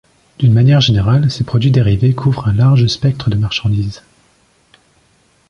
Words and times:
D’une 0.39 0.51
manière 0.51 0.81
générale, 0.81 1.29
ces 1.29 1.43
produits 1.43 1.69
dérivés 1.69 2.15
couvrent 2.15 2.47
un 2.47 2.53
large 2.55 2.87
spectre 2.87 3.29
de 3.29 3.35
marchandises. 3.35 4.01